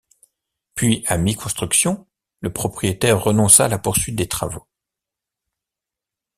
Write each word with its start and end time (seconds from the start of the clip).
Puis 0.73 1.03
à 1.05 1.19
mi-construction, 1.19 2.07
le 2.39 2.51
propriétaire 2.51 3.23
renonça 3.23 3.65
à 3.65 3.67
la 3.67 3.77
poursuite 3.77 4.15
des 4.15 4.27
travaux. 4.27 4.65